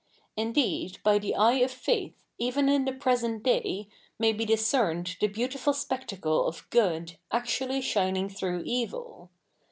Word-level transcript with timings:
Indeed, 0.35 0.97
by 1.03 1.19
the 1.19 1.35
eye 1.35 1.59
of 1.59 1.69
faith, 1.69 2.25
even 2.39 2.67
in 2.69 2.85
the 2.85 2.91
present 2.91 3.43
day, 3.43 3.87
may 4.17 4.33
be 4.33 4.45
discerned 4.45 5.15
the 5.21 5.27
beautiful 5.27 5.73
spectacle 5.73 6.47
of 6.47 6.67
good 6.71 7.19
actually 7.31 7.81
shining 7.81 8.27
through 8.27 8.63
evil. 8.65 9.29